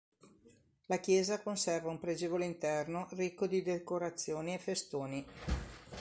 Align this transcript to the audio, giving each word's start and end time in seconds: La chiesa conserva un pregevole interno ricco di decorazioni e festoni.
La 0.87 0.97
chiesa 0.97 1.43
conserva 1.43 1.91
un 1.91 1.99
pregevole 1.99 2.43
interno 2.45 3.07
ricco 3.11 3.45
di 3.45 3.61
decorazioni 3.61 4.55
e 4.55 4.57
festoni. 4.57 5.25